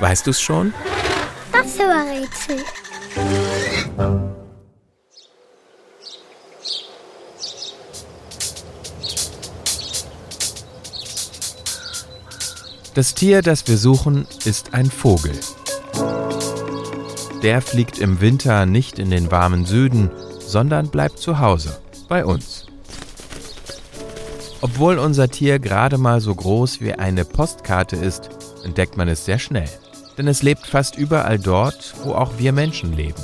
[0.00, 0.72] Weißt du's schon?
[1.52, 2.64] Das war Rätsel.
[12.94, 15.32] Das Tier, das wir suchen, ist ein Vogel.
[17.42, 20.10] Der fliegt im Winter nicht in den warmen Süden,
[20.40, 21.78] sondern bleibt zu Hause,
[22.08, 22.66] bei uns.
[24.60, 29.38] Obwohl unser Tier gerade mal so groß wie eine Postkarte ist, entdeckt man es sehr
[29.38, 29.68] schnell.
[30.18, 33.22] Denn es lebt fast überall dort, wo auch wir Menschen leben.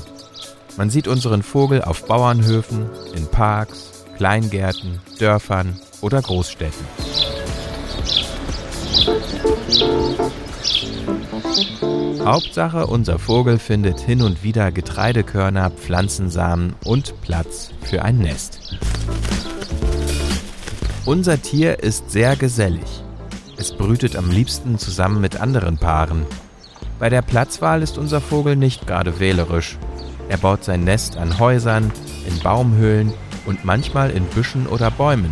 [0.76, 6.86] Man sieht unseren Vogel auf Bauernhöfen, in Parks, Kleingärten, Dörfern oder Großstädten.
[12.24, 18.76] Hauptsache, unser Vogel findet hin und wieder Getreidekörner, Pflanzensamen und Platz für ein Nest.
[21.04, 23.05] Unser Tier ist sehr gesellig.
[23.58, 26.26] Es brütet am liebsten zusammen mit anderen Paaren.
[26.98, 29.78] Bei der Platzwahl ist unser Vogel nicht gerade wählerisch.
[30.28, 31.90] Er baut sein Nest an Häusern,
[32.26, 33.14] in Baumhöhlen
[33.46, 35.30] und manchmal in Büschen oder Bäumen.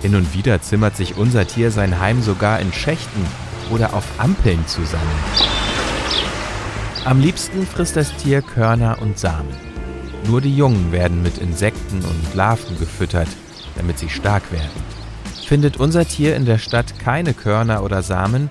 [0.00, 3.26] Hin und wieder zimmert sich unser Tier sein Heim sogar in Schächten
[3.70, 5.04] oder auf Ampeln zusammen.
[7.04, 9.54] Am liebsten frisst das Tier Körner und Samen.
[10.26, 13.28] Nur die Jungen werden mit Insekten und Larven gefüttert,
[13.74, 14.99] damit sie stark werden.
[15.50, 18.50] Findet unser Tier in der Stadt keine Körner oder Samen,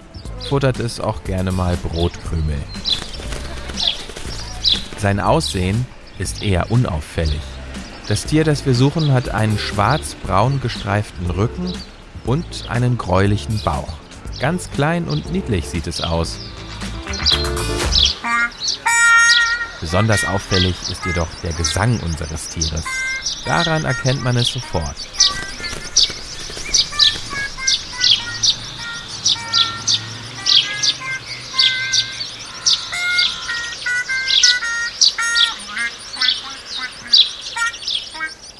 [0.50, 2.58] futtert es auch gerne mal Brotkrümel.
[4.98, 5.86] Sein Aussehen
[6.18, 7.40] ist eher unauffällig.
[8.10, 11.72] Das Tier, das wir suchen, hat einen schwarz-braun gestreiften Rücken
[12.26, 13.94] und einen gräulichen Bauch.
[14.42, 16.38] Ganz klein und niedlich sieht es aus.
[19.80, 22.84] Besonders auffällig ist jedoch der Gesang unseres Tieres.
[23.46, 24.98] Daran erkennt man es sofort.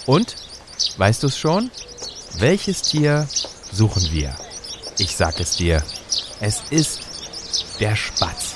[0.10, 0.38] Und?
[0.98, 1.70] Weißt du es schon?
[2.40, 3.28] Welches Tier
[3.72, 4.36] suchen wir?
[4.98, 5.84] Ich sag es dir.
[6.40, 7.02] Es ist
[7.80, 8.56] der Spatz.